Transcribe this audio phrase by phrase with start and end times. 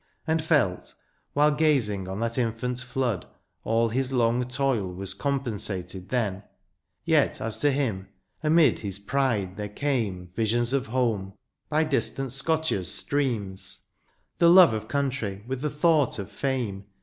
[0.25, 0.95] And felt,
[1.33, 3.27] while gazing on that infEuit flood.
[3.63, 6.41] All his long toil was compensated then:
[7.05, 8.07] Yet as to him,
[8.41, 11.33] amid his pride there came Visions of home,
[11.69, 13.89] by distant Scotia's streams—
[14.39, 16.85] The love of country, with the thought of fame.